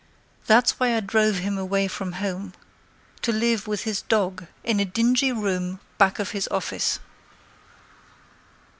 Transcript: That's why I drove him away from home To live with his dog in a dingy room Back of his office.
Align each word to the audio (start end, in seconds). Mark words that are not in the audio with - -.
That's 0.47 0.79
why 0.79 0.95
I 0.95 0.99
drove 1.01 1.35
him 1.37 1.59
away 1.59 1.87
from 1.87 2.13
home 2.13 2.53
To 3.21 3.31
live 3.31 3.67
with 3.67 3.83
his 3.83 4.01
dog 4.01 4.47
in 4.63 4.79
a 4.79 4.83
dingy 4.83 5.31
room 5.31 5.79
Back 5.99 6.17
of 6.17 6.31
his 6.31 6.47
office. 6.47 6.99